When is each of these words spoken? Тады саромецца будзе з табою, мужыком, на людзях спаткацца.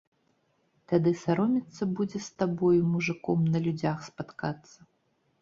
Тады 0.91 1.11
саромецца 1.23 1.87
будзе 1.99 2.21
з 2.29 2.41
табою, 2.43 2.81
мужыком, 2.95 3.39
на 3.53 3.63
людзях 3.69 3.97
спаткацца. 4.09 4.77